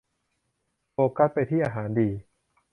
[0.93, 2.09] โฟกัสไปที่อาหารดี